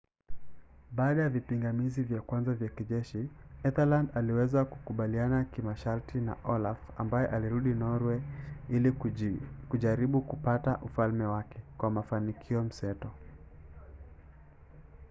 baada 0.91 1.21
ya 1.21 1.29
vipingamizi 1.29 2.03
vya 2.03 2.21
kwanza 2.21 2.53
vya 2.53 2.69
kijeshi 2.69 3.29
ethelred 3.63 4.07
aliweza 4.15 4.65
kukubaliana 4.65 5.43
kimasharti 5.43 6.17
na 6.17 6.35
olaf 6.43 6.77
ambaye 6.99 7.27
alirudi 7.27 7.69
norwe 7.69 8.21
ili 8.69 8.91
kujaribu 9.69 10.21
kupata 10.21 10.77
ufalme 10.77 11.25
wake 11.25 11.59
kwa 11.77 11.89
mafanikio 11.91 12.63
mseto 12.63 13.11